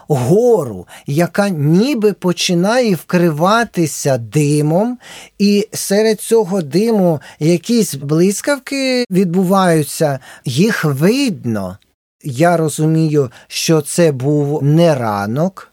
гору, 0.08 0.86
яка 1.06 1.48
ніби 1.48 2.12
починає 2.12 2.94
вкриватися 2.94 4.18
димом, 4.18 4.98
і 5.38 5.68
серед 5.72 6.20
цього 6.20 6.62
диму 6.62 7.20
якісь 7.38 7.94
блискавки 7.94 9.04
відбуваються, 9.10 10.18
їх 10.44 10.84
видно. 10.84 11.78
Я 12.24 12.56
розумію, 12.56 13.30
що 13.48 13.80
це 13.80 14.12
був 14.12 14.62
не 14.62 14.94
ранок. 14.94 15.72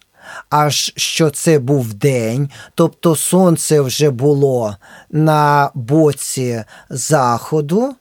А 0.50 0.94
що 0.96 1.30
це 1.30 1.60
був 1.60 1.94
день, 1.94 2.50
тобто 2.76 3.16
сонце 3.16 3.82
вже 3.82 4.10
було 4.10 4.76
на 5.12 5.72
боці 5.74 6.64
заходу, 6.90 7.96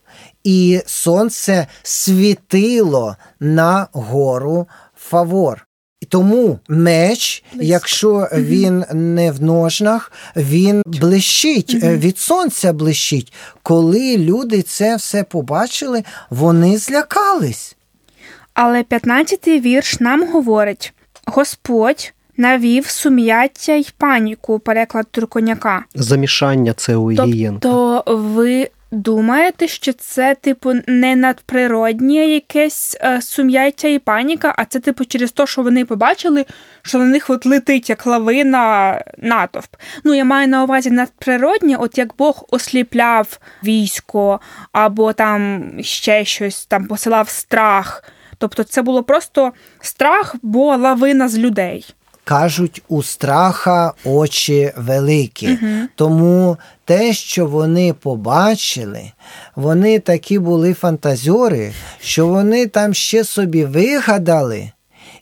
і 0.44 0.80
сонце 0.86 1.66
світило 1.82 3.16
на 3.40 3.86
гору 3.92 4.66
Фавор. 4.96 5.67
І 6.00 6.06
тому 6.06 6.58
меч, 6.68 7.44
якщо 7.54 8.28
він 8.32 8.84
не 8.92 9.32
в 9.32 9.42
ножнах, 9.42 10.12
він 10.36 10.82
блищить, 10.86 11.76
е, 11.82 11.96
від 11.96 12.18
сонця 12.18 12.72
блищить. 12.72 13.32
Коли 13.62 14.16
люди 14.16 14.62
це 14.62 14.96
все 14.96 15.24
побачили, 15.24 16.04
вони 16.30 16.78
злякались. 16.78 17.76
Але 18.54 18.82
15-й 18.82 19.60
вірш 19.60 20.00
нам 20.00 20.32
говорить: 20.32 20.92
Господь 21.26 22.12
навів 22.36 22.86
сум'яття 22.86 23.72
й 23.72 23.88
паніку, 23.98 24.58
переклад 24.58 25.06
турконяка. 25.10 25.84
Замішання 25.94 26.72
це 26.72 26.96
у. 26.96 27.14
Тобто 27.14 28.04
ви 28.06 28.68
думаєте, 28.90 29.68
що 29.68 29.92
це, 29.92 30.34
типу, 30.34 30.72
не 30.86 31.16
надприроднє 31.16 32.26
якесь 32.26 32.96
е, 33.00 33.22
сум'яття 33.22 33.88
і 33.88 33.98
паніка, 33.98 34.54
а 34.58 34.64
це, 34.64 34.80
типу, 34.80 35.04
через 35.04 35.32
те, 35.32 35.46
що 35.46 35.62
вони 35.62 35.84
побачили, 35.84 36.46
що 36.82 36.98
на 36.98 37.04
них 37.04 37.30
от 37.30 37.46
летить 37.46 37.90
як 37.90 38.06
лавина 38.06 39.00
натовп. 39.18 39.76
Ну, 40.04 40.14
я 40.14 40.24
маю 40.24 40.48
на 40.48 40.64
увазі 40.64 40.90
надприроднє, 40.90 41.76
от 41.76 41.98
як 41.98 42.16
Бог 42.18 42.44
осліпляв 42.50 43.38
військо, 43.64 44.40
або 44.72 45.12
там 45.12 45.70
ще 45.80 46.24
щось 46.24 46.66
там 46.66 46.86
посилав 46.86 47.28
страх. 47.28 48.04
Тобто 48.38 48.64
це 48.64 48.82
було 48.82 49.02
просто 49.02 49.52
страх, 49.80 50.34
бо 50.42 50.76
лавина 50.76 51.28
з 51.28 51.38
людей. 51.38 51.94
Кажуть, 52.28 52.82
у 52.88 53.02
страха 53.02 53.92
очі 54.04 54.72
великі. 54.76 55.58
Тому 55.94 56.56
те, 56.84 57.12
що 57.12 57.46
вони 57.46 57.92
побачили, 57.92 59.12
вони 59.56 59.98
такі 59.98 60.38
були 60.38 60.74
фантазьори, 60.74 61.72
що 62.00 62.26
вони 62.26 62.66
там 62.66 62.94
ще 62.94 63.24
собі 63.24 63.64
вигадали, 63.64 64.70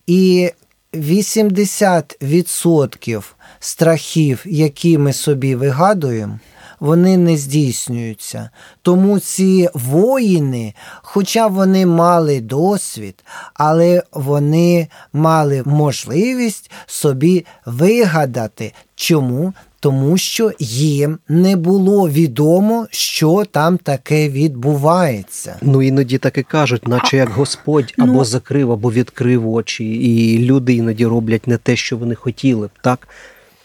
і 0.07 0.51
80% 0.95 3.23
страхів, 3.61 4.43
які 4.45 4.99
ми 4.99 5.13
собі 5.13 5.55
вигадуємо, 5.55 6.39
вони 6.81 7.17
не 7.17 7.37
здійснюються. 7.37 8.51
Тому 8.83 9.21
ці 9.21 9.69
воїни, 9.75 10.75
хоча 11.03 11.47
вони 11.47 11.87
мали 11.87 12.41
досвід, 12.41 13.25
але 13.55 14.03
вони 14.13 14.89
мали 15.13 15.63
можливість 15.67 16.71
собі 16.87 17.47
вигадати. 17.67 18.73
Чому? 18.95 19.53
Тому 19.81 20.19
що 20.19 20.53
їм 20.59 21.19
не 21.29 21.57
було 21.57 22.09
відомо, 22.09 22.87
що 22.91 23.45
там 23.51 23.79
таке 23.79 24.29
відбувається. 24.29 25.57
Ну 25.63 25.83
іноді 25.83 26.19
так 26.19 26.39
і 26.39 26.43
кажуть, 26.43 26.89
наче 26.89 27.17
як 27.17 27.29
Господь 27.29 27.95
або 27.99 28.13
Ну- 28.13 28.25
закрив, 28.25 28.73
або 28.73 28.93
відкрив 28.93 29.49
очі, 29.49 29.85
і 29.85 30.39
люди 30.39 30.75
іноді 30.75 31.07
роблять 31.07 31.47
не 31.47 31.57
те, 31.57 31.77
що 31.77 31.97
вони 31.97 32.15
хотіли 32.15 32.67
б, 32.67 32.71
так? 32.83 33.09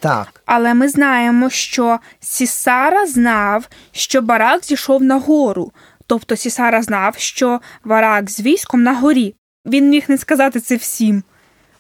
Так, 0.01 0.41
Але 0.45 0.73
ми 0.73 0.89
знаємо, 0.89 1.49
що 1.49 1.99
Сісара 2.19 3.07
знав, 3.07 3.67
що 3.91 4.21
барак 4.21 4.65
зійшов 4.65 5.03
на 5.03 5.19
гору. 5.19 5.71
Тобто 6.07 6.35
Сісара 6.35 6.81
знав, 6.81 7.15
що 7.17 7.59
барак 7.85 8.29
з 8.29 8.39
військом 8.39 8.83
на 8.83 8.93
горі. 8.99 9.35
Він 9.65 9.89
міг 9.89 10.03
не 10.07 10.17
сказати 10.17 10.59
це 10.59 10.75
всім. 10.75 11.23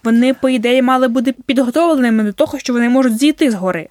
Вони, 0.03 0.33
по 0.33 0.49
ідеї, 0.49 0.81
мали 0.81 1.07
бути 1.07 1.31
підготовленими 1.31 2.23
до 2.23 2.33
того, 2.33 2.59
що 2.59 2.73
вони 2.73 2.89
можуть 2.89 3.17
зійти 3.17 3.51
з 3.51 3.53
гори. 3.53 3.89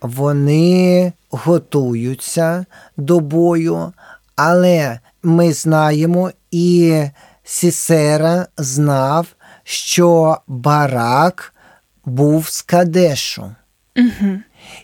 вони 0.00 1.12
готуються 1.30 2.64
до 2.96 3.20
бою, 3.20 3.92
але 4.36 5.00
ми 5.22 5.52
знаємо, 5.52 6.30
і 6.50 7.02
Сісера 7.44 8.46
знав, 8.56 9.26
що 9.64 10.38
барак 10.46 11.51
був 12.04 12.48
з 12.48 12.62
Кадешу. 12.62 13.54
Угу. 13.96 14.38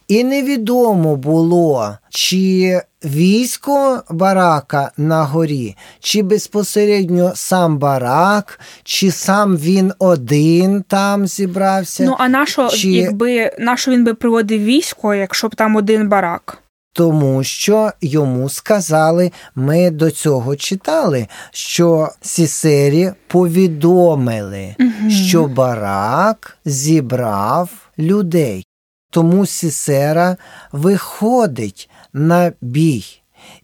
І 0.09 0.25
невідомо 0.25 1.17
було, 1.17 1.99
чи 2.11 2.81
військо 3.05 4.03
барака 4.11 4.91
на 4.97 5.25
горі, 5.25 5.77
чи 6.01 6.23
безпосередньо 6.23 7.33
сам 7.35 7.79
барак, 7.79 8.61
чи 8.85 9.11
сам 9.11 9.57
він 9.57 9.93
один 9.99 10.83
там 10.83 11.27
зібрався. 11.27 12.05
Ну 12.05 12.17
а 12.19 12.29
нащо, 12.29 12.69
Чи- 12.69 12.89
якби 12.89 13.53
нащо 13.59 13.91
він 13.91 14.05
би 14.05 14.15
приводив 14.15 14.65
військо, 14.65 15.15
якщо 15.15 15.49
б 15.49 15.55
там 15.55 15.77
один 15.77 16.09
барак? 16.09 16.59
Тому 16.99 17.45
що 17.45 17.93
йому 18.01 18.49
сказали, 18.49 19.33
ми 19.55 19.91
до 19.91 20.11
цього 20.11 20.57
читали, 20.57 21.27
що 21.51 22.09
Сісері 22.21 23.13
повідомили, 23.27 24.77
що 25.09 25.47
барак 25.47 26.59
зібрав 26.65 27.71
людей. 27.99 28.67
Тому 29.11 29.47
Сісера 29.47 30.37
виходить 30.73 31.91
на 32.13 32.53
бій, 32.61 33.05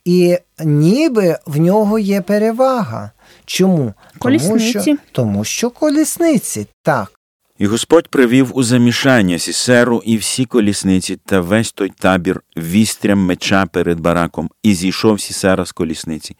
і 0.04 0.38
ніби 0.64 1.38
в 1.46 1.60
нього 1.60 1.98
є 1.98 2.20
перевага. 2.20 3.10
Чому? 3.44 3.94
Тому 4.20 4.58
що, 4.58 4.96
тому 5.12 5.44
що 5.44 5.70
колісниці, 5.70 6.66
так. 6.82 7.12
І 7.58 7.66
Господь 7.66 8.08
привів 8.08 8.50
у 8.56 8.62
замішання 8.62 9.38
Сісеру 9.38 10.02
і 10.04 10.16
всі 10.16 10.44
колісниці 10.44 11.16
та 11.16 11.40
весь 11.40 11.72
той 11.72 11.92
табір 11.98 12.40
вістрям 12.56 13.18
меча 13.18 13.66
перед 13.66 14.00
бараком, 14.00 14.50
і 14.62 14.74
зійшов 14.74 15.20
Сісера 15.20 15.64
з 15.64 15.72
колісниці, 15.72 16.36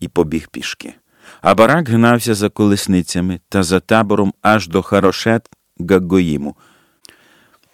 і 0.00 0.08
побіг 0.08 0.48
пішки. 0.48 0.94
А 1.40 1.54
барак 1.54 1.88
гнався 1.88 2.34
за 2.34 2.48
колесницями 2.48 3.40
та 3.48 3.62
за 3.62 3.80
табором 3.80 4.34
аж 4.42 4.68
до 4.68 4.82
Харошет 4.82 5.50
Гагоїму. 5.80 6.56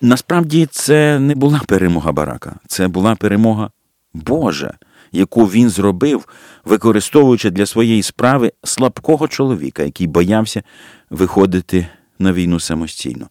Насправді 0.00 0.68
це 0.70 1.18
не 1.18 1.34
була 1.34 1.60
перемога 1.66 2.12
барака, 2.12 2.56
це 2.66 2.88
була 2.88 3.14
перемога 3.14 3.70
Божа, 4.14 4.74
яку 5.12 5.46
він 5.46 5.70
зробив, 5.70 6.28
використовуючи 6.64 7.50
для 7.50 7.66
своєї 7.66 8.02
справи 8.02 8.52
слабкого 8.64 9.28
чоловіка, 9.28 9.82
який 9.82 10.06
боявся 10.06 10.62
виходити 11.10 11.86
на 12.22 12.32
війну 12.32 12.60
самостійно. 12.60 13.28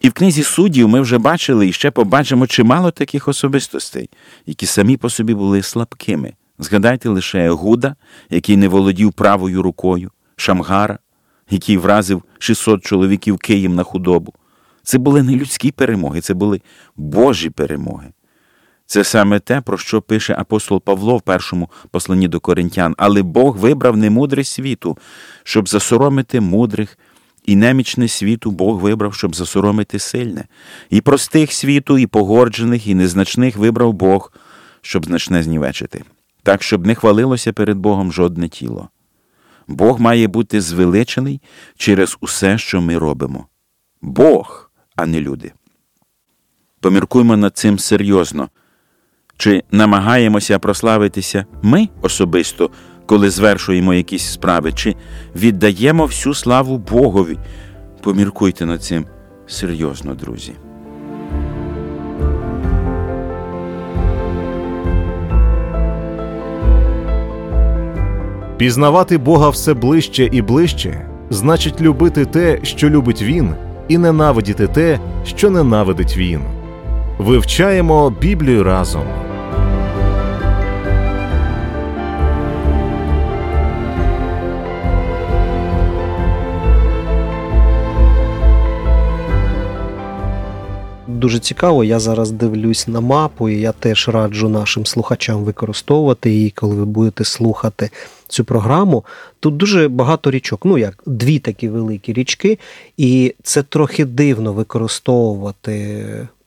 І 0.00 0.08
в 0.08 0.12
книзі 0.12 0.42
суддів 0.42 0.88
ми 0.88 1.00
вже 1.00 1.18
бачили 1.18 1.68
і 1.68 1.72
ще 1.72 1.90
побачимо 1.90 2.46
чимало 2.46 2.90
таких 2.90 3.28
особистостей, 3.28 4.10
які 4.46 4.66
самі 4.66 4.96
по 4.96 5.10
собі 5.10 5.34
були 5.34 5.62
слабкими. 5.62 6.32
Згадайте 6.58 7.08
лише 7.08 7.50
Гуда, 7.50 7.96
який 8.30 8.56
не 8.56 8.68
володів 8.68 9.12
правою 9.12 9.62
рукою, 9.62 10.10
Шамгара, 10.36 10.98
який 11.50 11.76
вразив 11.76 12.22
600 12.38 12.84
чоловіків 12.84 13.38
Києм 13.38 13.74
на 13.74 13.82
худобу. 13.82 14.34
Це 14.82 14.98
були 14.98 15.22
не 15.22 15.36
людські 15.36 15.70
перемоги, 15.70 16.20
це 16.20 16.34
були 16.34 16.60
Божі 16.96 17.50
перемоги. 17.50 18.12
Це 18.86 19.04
саме 19.04 19.40
те, 19.40 19.60
про 19.60 19.78
що 19.78 20.02
пише 20.02 20.36
апостол 20.38 20.80
Павло 20.80 21.16
в 21.16 21.22
першому 21.22 21.70
посланні 21.90 22.28
до 22.28 22.40
коринтян. 22.40 22.94
Але 22.98 23.22
Бог 23.22 23.56
вибрав 23.56 23.96
немудрість 23.96 24.52
світу, 24.52 24.98
щоб 25.42 25.68
засоромити 25.68 26.40
мудрих, 26.40 26.98
і 27.48 27.56
немічне 27.56 28.08
світу 28.08 28.50
Бог 28.50 28.80
вибрав, 28.80 29.14
щоб 29.14 29.34
засоромити 29.34 29.98
сильне. 29.98 30.44
І 30.90 31.00
простих 31.00 31.52
світу, 31.52 31.98
і 31.98 32.06
погорджених, 32.06 32.86
і 32.86 32.94
незначних 32.94 33.56
вибрав 33.56 33.92
Бог, 33.92 34.32
щоб 34.80 35.04
значне 35.04 35.42
знівечити, 35.42 36.04
так, 36.42 36.62
щоб 36.62 36.86
не 36.86 36.94
хвалилося 36.94 37.52
перед 37.52 37.78
Богом 37.78 38.12
жодне 38.12 38.48
тіло. 38.48 38.88
Бог 39.68 40.00
має 40.00 40.26
бути 40.26 40.60
звеличений 40.60 41.40
через 41.76 42.16
усе, 42.20 42.58
що 42.58 42.80
ми 42.80 42.98
робимо. 42.98 43.46
Бог, 44.02 44.70
а 44.96 45.06
не 45.06 45.20
люди. 45.20 45.52
Поміркуймо 46.80 47.36
над 47.36 47.56
цим 47.56 47.78
серйозно. 47.78 48.48
Чи 49.36 49.62
намагаємося 49.70 50.58
прославитися 50.58 51.46
ми 51.62 51.88
особисто, 52.02 52.70
коли 53.08 53.30
звершуємо 53.30 53.94
якісь 53.94 54.32
справи, 54.32 54.72
чи 54.72 54.94
віддаємо 55.36 56.06
всю 56.06 56.34
славу 56.34 56.78
Богові? 56.78 57.38
Поміркуйте 58.02 58.66
над 58.66 58.82
цим 58.82 59.06
серйозно, 59.46 60.14
друзі. 60.14 60.52
Пізнавати 68.56 69.18
Бога 69.18 69.48
все 69.48 69.74
ближче 69.74 70.28
і 70.32 70.42
ближче 70.42 71.06
значить 71.30 71.80
любити 71.80 72.24
те, 72.24 72.58
що 72.62 72.90
любить 72.90 73.22
Він, 73.22 73.54
і 73.88 73.98
ненавидіти 73.98 74.66
те, 74.66 75.00
що 75.24 75.50
ненавидить 75.50 76.16
Він. 76.16 76.40
Вивчаємо 77.18 78.10
Біблію 78.10 78.64
разом. 78.64 79.27
Дуже 91.08 91.38
цікаво. 91.38 91.84
Я 91.84 91.98
зараз 91.98 92.30
дивлюсь 92.30 92.88
на 92.88 93.00
мапу, 93.00 93.48
і 93.48 93.60
я 93.60 93.72
теж 93.72 94.08
раджу 94.08 94.48
нашим 94.48 94.86
слухачам 94.86 95.44
використовувати 95.44 96.30
її, 96.30 96.50
коли 96.50 96.74
ви 96.74 96.84
будете 96.84 97.24
слухати 97.24 97.90
цю 98.28 98.44
програму. 98.44 99.04
Тут 99.40 99.56
дуже 99.56 99.88
багато 99.88 100.30
річок. 100.30 100.60
Ну 100.64 100.78
як 100.78 101.02
дві 101.06 101.38
такі 101.38 101.68
великі 101.68 102.12
річки, 102.12 102.58
і 102.96 103.34
це 103.42 103.62
трохи 103.62 104.04
дивно 104.04 104.52
використовувати 104.52 106.04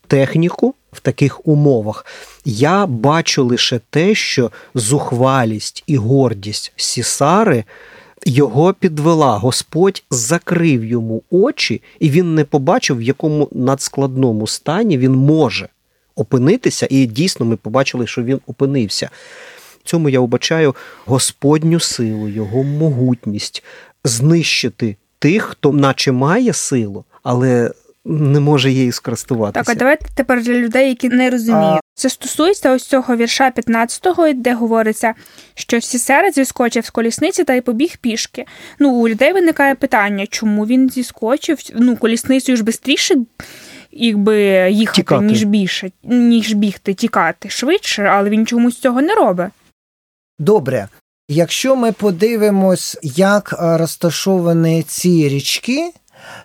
техніку 0.08 0.76
в 0.92 1.00
таких 1.00 1.48
умовах. 1.48 2.06
Я 2.46 2.86
бачу 2.86 3.44
лише 3.44 3.80
те, 3.90 4.16
що 4.16 4.52
зухвалість 4.76 5.84
і 5.88 5.98
гордість 5.98 6.74
Сісари. 6.76 7.64
Його 8.26 8.74
підвела, 8.74 9.38
Господь 9.38 10.04
закрив 10.10 10.86
йому 10.86 11.24
очі, 11.30 11.82
і 12.00 12.10
він 12.10 12.36
не 12.36 12.44
побачив, 12.44 12.98
в 12.98 13.02
якому 13.02 13.50
надскладному 13.52 14.48
стані 14.48 14.98
він 14.98 15.12
може 15.12 15.70
опинитися. 16.16 16.88
І 16.90 17.06
дійсно 17.06 17.46
ми 17.46 17.56
побачили, 17.56 18.08
що 18.08 18.24
він 18.24 18.40
опинився. 18.48 19.10
В 19.84 19.90
цьому 19.90 20.10
я 20.10 20.20
вбачаю 20.20 20.76
Господню 21.06 21.80
силу, 21.80 22.28
його 22.28 22.64
могутність 22.64 23.64
знищити 24.04 24.96
тих, 25.20 25.44
хто 25.44 25.72
наче 25.72 26.12
має 26.12 26.54
силу, 26.54 27.04
але 27.24 27.72
не 28.06 28.40
може 28.40 28.72
її 28.72 28.92
скористуватися. 28.92 29.64
Так, 29.64 29.76
а 29.76 29.80
давайте 29.80 30.06
тепер 30.16 30.44
для 30.44 30.54
людей, 30.54 30.90
які 30.90 31.10
не 31.10 31.30
розуміють. 31.30 31.82
Це 31.94 32.10
стосується 32.10 32.72
ось 32.72 32.84
цього 32.84 33.16
вірша 33.16 33.52
15-го, 33.56 34.34
де 34.34 34.54
говориться, 34.54 35.14
що 35.54 35.82
Сісера 35.82 36.32
зіскочив 36.32 36.86
з 36.86 36.90
колісниці 36.90 37.44
та 37.44 37.54
й 37.54 37.62
побіг 37.62 37.98
пішки. 37.98 38.46
Ну, 38.80 38.90
у 38.90 39.08
людей 39.08 39.34
виникає 39.34 39.76
питання, 39.76 40.28
чому 40.28 40.66
він 40.66 40.90
зіскочив? 40.90 41.58
Ну, 41.76 41.98
колісницею 41.98 42.58
ж 42.58 42.64
швидше 42.64 43.26
якби 43.92 44.38
їхати, 44.72 45.02
Тікати. 45.02 45.26
ніж 45.26 45.44
більше, 45.44 45.92
ніж 46.04 46.54
бігти, 46.54 46.94
тікати 46.94 47.50
швидше, 47.50 48.04
але 48.04 48.30
він 48.30 48.46
чомусь 48.46 48.80
цього 48.80 49.02
не 49.02 49.16
робить. 49.16 49.50
Добре. 50.40 50.88
Якщо 51.30 51.76
ми 51.76 51.92
подивимось, 51.92 52.98
як 53.04 53.56
розташовані 53.60 54.84
ці 54.84 55.30
річки, 55.30 55.92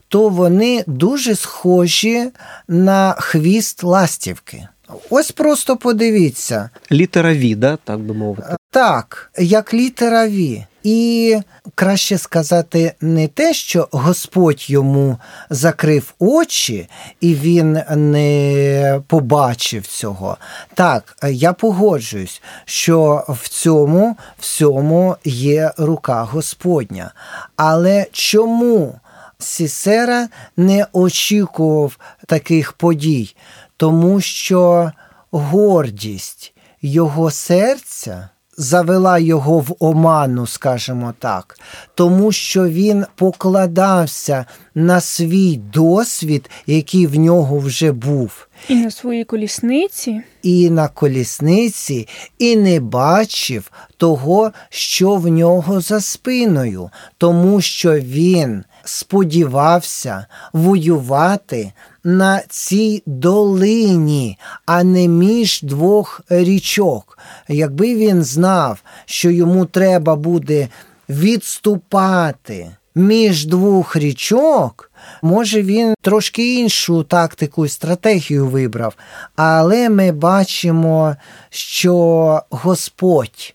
то 0.08 0.28
вони 0.28 0.84
дуже 0.86 1.34
схожі 1.34 2.30
на 2.68 3.14
хвіст 3.18 3.82
ластівки. 3.82 4.68
Ось 5.10 5.30
просто 5.30 5.76
подивіться. 5.76 6.70
Літера 6.92 7.34
Ві, 7.34 7.54
да, 7.54 7.76
так 7.84 8.00
би 8.00 8.14
мовити. 8.14 8.56
Так, 8.70 9.30
як 9.38 9.74
літера 9.74 10.28
Ві. 10.28 10.64
І 10.82 11.36
краще 11.74 12.18
сказати 12.18 12.92
не 13.00 13.28
те, 13.28 13.54
що 13.54 13.88
Господь 13.92 14.70
йому 14.70 15.18
закрив 15.50 16.14
очі, 16.18 16.88
і 17.20 17.34
він 17.34 17.80
не 17.96 19.00
побачив 19.06 19.86
цього. 19.86 20.36
Так, 20.74 21.16
я 21.30 21.52
погоджуюсь, 21.52 22.42
що 22.64 23.24
в 23.28 23.48
цьому 23.48 24.16
всьому 24.38 25.16
є 25.24 25.72
рука 25.78 26.22
Господня. 26.22 27.10
Але 27.56 28.06
чому 28.12 28.94
Сісера 29.38 30.28
не 30.56 30.86
очікував 30.92 31.98
таких 32.26 32.72
подій? 32.72 33.36
Тому 33.76 34.20
що 34.20 34.92
гордість 35.30 36.54
його 36.82 37.30
серця 37.30 38.28
завела 38.56 39.18
його 39.18 39.58
в 39.58 39.76
оману, 39.78 40.46
скажімо 40.46 41.14
так, 41.18 41.58
тому 41.94 42.32
що 42.32 42.68
він 42.68 43.04
покладався 43.14 44.44
на 44.74 45.00
свій 45.00 45.56
досвід, 45.56 46.50
який 46.66 47.06
в 47.06 47.18
нього 47.18 47.58
вже 47.58 47.92
був. 47.92 48.48
І 48.68 48.74
на 48.74 48.90
своїй 48.90 49.24
колісниці. 49.24 50.20
І 50.42 50.70
на 50.70 50.88
колісниці, 50.88 52.08
і 52.38 52.56
не 52.56 52.80
бачив 52.80 53.70
того, 53.96 54.52
що 54.68 55.14
в 55.14 55.28
нього 55.28 55.80
за 55.80 56.00
спиною, 56.00 56.90
тому 57.18 57.60
що 57.60 58.00
він 58.00 58.64
сподівався 58.88 60.26
воювати 60.52 61.72
на 62.04 62.40
цій 62.48 63.02
долині, 63.06 64.38
а 64.66 64.84
не 64.84 65.08
між 65.08 65.62
двох 65.62 66.20
річок. 66.28 67.18
Якби 67.48 67.94
він 67.94 68.22
знав, 68.24 68.82
що 69.04 69.30
йому 69.30 69.64
треба 69.64 70.16
буде 70.16 70.68
відступати 71.08 72.70
між 72.94 73.46
двох 73.46 73.96
річок, 73.96 74.90
може 75.22 75.62
він 75.62 75.94
трошки 76.00 76.54
іншу 76.54 77.02
тактику 77.02 77.66
і 77.66 77.68
стратегію 77.68 78.46
вибрав, 78.46 78.94
але 79.36 79.88
ми 79.88 80.12
бачимо, 80.12 81.16
що 81.50 82.42
Господь 82.50 83.54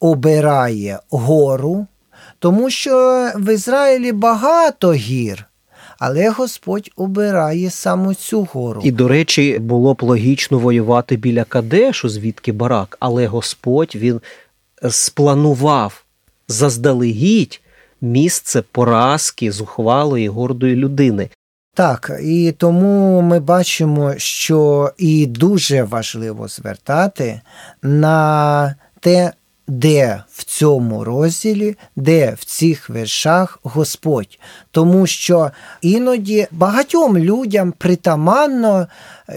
обирає 0.00 0.98
гору, 1.10 1.86
тому 2.42 2.70
що 2.70 3.28
в 3.36 3.52
Ізраїлі 3.52 4.12
багато 4.12 4.92
гір. 4.92 5.46
Але 5.98 6.30
Господь 6.30 6.90
обирає 6.96 7.70
саме 7.70 8.14
цю 8.14 8.48
гору. 8.52 8.80
І, 8.84 8.90
до 8.90 9.08
речі, 9.08 9.58
було 9.58 9.94
б 9.94 10.02
логічно 10.02 10.58
воювати 10.58 11.16
біля 11.16 11.44
Кадешу, 11.44 12.08
звідки 12.08 12.52
барак, 12.52 12.96
але 13.00 13.26
Господь 13.26 13.92
він 13.94 14.20
спланував 14.90 16.04
заздалегідь 16.48 17.60
місце 18.00 18.62
поразки 18.72 19.52
зухвалої 19.52 20.28
гордої 20.28 20.76
людини. 20.76 21.28
Так, 21.74 22.10
і 22.22 22.54
тому 22.58 23.20
ми 23.20 23.40
бачимо, 23.40 24.14
що 24.16 24.90
і 24.98 25.26
дуже 25.26 25.82
важливо 25.82 26.48
звертати 26.48 27.40
на 27.82 28.74
те, 29.00 29.32
де 29.68 30.22
в 30.32 30.44
цьому 30.44 31.04
розділі, 31.04 31.76
де 31.96 32.36
в 32.40 32.44
цих 32.44 32.90
вершах 32.90 33.58
Господь. 33.62 34.38
Тому 34.70 35.06
що 35.06 35.50
іноді 35.80 36.46
багатьом 36.50 37.18
людям 37.18 37.72
притаманно 37.78 38.86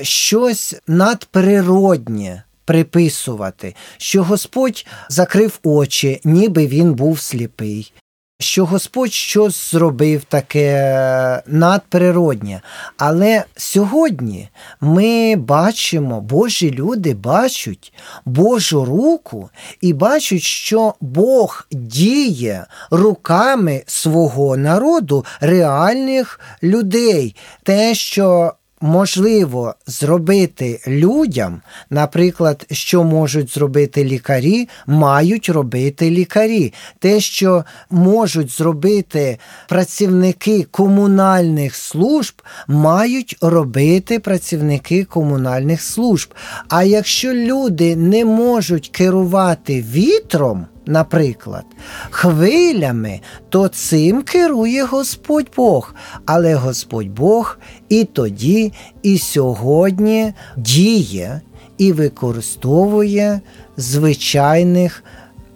щось 0.01 0.75
надприроднє. 0.87 2.41
Приписувати, 2.67 3.75
що 3.97 4.23
Господь 4.23 4.85
закрив 5.09 5.59
очі, 5.63 6.21
ніби 6.23 6.67
він 6.67 6.93
був 6.93 7.19
сліпий, 7.19 7.93
що 8.39 8.65
Господь 8.65 9.13
щось 9.13 9.71
зробив 9.71 10.23
таке 10.23 11.43
надприроднє. 11.47 12.61
Але 12.97 13.43
сьогодні 13.55 14.49
ми 14.81 15.35
бачимо, 15.35 16.21
Божі 16.21 16.71
люди 16.71 17.13
бачать 17.13 17.93
Божу 18.25 18.85
руку 18.85 19.49
і 19.81 19.93
бачать, 19.93 20.41
що 20.41 20.93
Бог 21.01 21.67
діє 21.71 22.65
руками 22.91 23.83
свого 23.87 24.57
народу, 24.57 25.25
реальних 25.39 26.39
людей. 26.63 27.35
Те, 27.63 27.95
що 27.95 28.53
можливо 28.81 29.75
зробити 29.87 30.79
людям, 30.87 31.61
наприклад, 31.89 32.65
що 32.71 33.03
можуть 33.03 33.53
зробити 33.53 34.03
лікарі, 34.03 34.69
мають 34.87 35.49
робити 35.49 36.09
лікарі. 36.09 36.73
Те, 36.99 37.19
що 37.19 37.63
можуть 37.89 38.51
зробити 38.51 39.37
працівники 39.69 40.63
комунальних 40.71 41.75
служб, 41.75 42.41
мають 42.67 43.37
робити 43.41 44.19
працівники 44.19 45.03
комунальних 45.03 45.81
служб. 45.81 46.33
А 46.69 46.83
якщо 46.83 47.33
люди 47.33 47.95
не 47.95 48.25
можуть 48.25 48.89
керувати 48.89 49.81
вітром, 49.81 50.67
Наприклад, 50.87 51.65
хвилями, 52.09 53.19
то 53.49 53.67
цим 53.67 54.21
керує 54.21 54.83
Господь 54.83 55.47
Бог. 55.57 55.95
Але 56.25 56.55
Господь 56.55 57.09
Бог 57.09 57.57
і 57.89 58.03
тоді, 58.03 58.73
і 59.03 59.17
сьогодні 59.17 60.33
діє 60.57 61.41
і 61.77 61.91
використовує 61.91 63.41
звичайних 63.77 65.03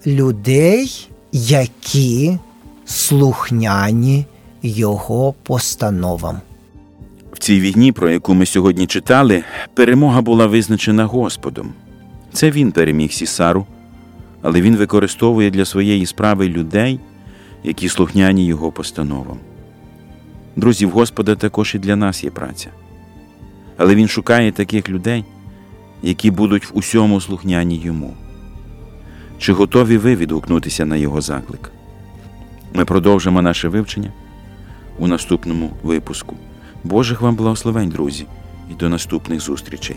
людей, 0.06 1.08
які 1.32 2.38
слухняні 2.84 4.26
Його 4.62 5.34
постановам. 5.42 6.40
В 7.32 7.38
цій 7.38 7.60
війні, 7.60 7.92
про 7.92 8.10
яку 8.10 8.34
ми 8.34 8.46
сьогодні 8.46 8.86
читали, 8.86 9.44
перемога 9.74 10.20
була 10.20 10.46
визначена 10.46 11.04
Господом. 11.04 11.72
Це 12.32 12.50
він 12.50 12.72
переміг 12.72 13.12
Сісару, 13.12 13.66
але 14.42 14.60
він 14.60 14.76
використовує 14.76 15.50
для 15.50 15.64
своєї 15.64 16.06
справи 16.06 16.48
людей, 16.48 17.00
які 17.64 17.88
слухняні 17.88 18.46
його 18.46 18.72
постановам. 18.72 19.38
Друзі, 20.56 20.86
в 20.86 20.90
Господа 20.90 21.34
також 21.34 21.74
і 21.74 21.78
для 21.78 21.96
нас 21.96 22.24
є 22.24 22.30
праця. 22.30 22.70
Але 23.76 23.94
він 23.94 24.08
шукає 24.08 24.52
таких 24.52 24.88
людей, 24.88 25.24
які 26.02 26.30
будуть 26.30 26.70
в 26.70 26.78
усьому 26.78 27.20
слухняні 27.20 27.76
йому. 27.76 28.14
Чи 29.38 29.52
готові 29.52 29.96
ви 29.96 30.16
відгукнутися 30.16 30.86
на 30.86 30.96
його 30.96 31.20
заклик? 31.20 31.72
Ми 32.74 32.84
продовжимо 32.84 33.42
наше 33.42 33.68
вивчення 33.68 34.12
у 34.98 35.06
наступному 35.06 35.70
випуску. 35.82 36.36
Божих 36.84 37.20
вам 37.20 37.36
благословень, 37.36 37.88
друзі, 37.88 38.26
і 38.70 38.74
до 38.74 38.88
наступних 38.88 39.40
зустрічей. 39.40 39.96